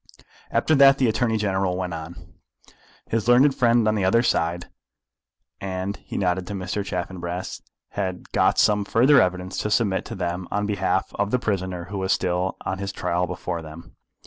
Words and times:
After 0.49 0.73
that 0.73 0.97
the 0.97 1.07
Attorney 1.07 1.37
General 1.37 1.77
went 1.77 1.93
on. 1.93 2.15
His 3.07 3.27
learned 3.27 3.53
friend 3.53 3.87
on 3.87 3.93
the 3.93 4.03
other 4.03 4.23
side, 4.23 4.67
and 5.59 5.97
he 5.97 6.17
nodded 6.17 6.47
to 6.47 6.53
Mr. 6.55 6.83
Chaffanbrass, 6.83 7.61
had 7.89 8.31
got 8.31 8.57
some 8.57 8.83
further 8.83 9.21
evidence 9.21 9.59
to 9.59 9.69
submit 9.69 10.03
to 10.05 10.15
them 10.15 10.47
on 10.49 10.65
behalf 10.65 11.11
of 11.19 11.29
the 11.29 11.37
prisoner 11.37 11.83
who 11.91 11.99
was 11.99 12.11
still 12.11 12.57
on 12.61 12.79
his 12.79 12.91
trial 12.91 13.27
before 13.27 13.61
them. 13.61 13.95